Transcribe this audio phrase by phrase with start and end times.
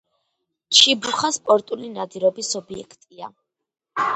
[0.77, 3.31] ჩიბუხა სპორტული ნადირობის ობიექტია.